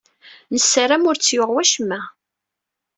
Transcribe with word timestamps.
Nessaram 0.53 1.03
ur 1.09 1.17
t-yuɣ 1.17 1.49
wacemma. 1.53 2.01